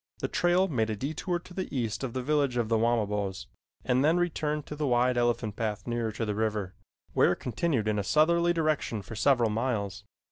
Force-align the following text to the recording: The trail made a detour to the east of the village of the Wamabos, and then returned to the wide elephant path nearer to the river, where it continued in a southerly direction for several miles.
The 0.17 0.27
trail 0.27 0.67
made 0.67 0.89
a 0.89 0.95
detour 0.95 1.37
to 1.37 1.53
the 1.53 1.69
east 1.77 2.03
of 2.03 2.13
the 2.13 2.23
village 2.23 2.57
of 2.57 2.69
the 2.69 2.77
Wamabos, 2.79 3.45
and 3.85 4.03
then 4.03 4.17
returned 4.17 4.65
to 4.65 4.75
the 4.75 4.87
wide 4.87 5.15
elephant 5.15 5.55
path 5.55 5.85
nearer 5.85 6.11
to 6.13 6.25
the 6.25 6.33
river, 6.33 6.73
where 7.13 7.33
it 7.33 7.39
continued 7.39 7.87
in 7.87 7.99
a 7.99 8.03
southerly 8.03 8.51
direction 8.51 9.03
for 9.03 9.15
several 9.15 9.51
miles. 9.51 10.03